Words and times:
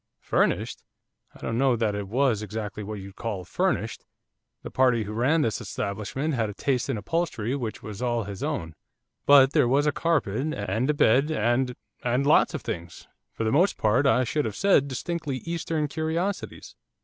'Furnished? 0.19 0.83
I 1.35 1.41
don't 1.41 1.59
know 1.59 1.75
that 1.75 1.93
it 1.93 2.07
was 2.07 2.41
exactly 2.41 2.81
what 2.81 2.99
you'd 2.99 3.15
call 3.17 3.45
furnished, 3.45 4.03
the 4.63 4.71
party 4.71 5.03
who 5.03 5.13
ran 5.13 5.43
this 5.43 5.61
establishment 5.61 6.33
had 6.33 6.49
a 6.49 6.55
taste 6.55 6.89
in 6.89 6.97
upholstery 6.97 7.55
which 7.55 7.83
was 7.83 8.01
all 8.01 8.23
his 8.23 8.41
own, 8.41 8.73
but 9.27 9.53
there 9.53 9.67
was 9.67 9.85
a 9.85 9.91
carpet, 9.91 10.55
and 10.55 10.89
a 10.89 10.93
bed, 10.95 11.29
and 11.29 11.75
and 12.03 12.25
lots 12.25 12.55
of 12.55 12.63
things, 12.63 13.07
for 13.31 13.43
the 13.43 13.51
most 13.51 13.77
part, 13.77 14.07
I 14.07 14.23
should 14.23 14.45
have 14.45 14.55
said, 14.55 14.87
distinctly 14.87 15.37
Eastern 15.45 15.87
curiosities. 15.87 16.73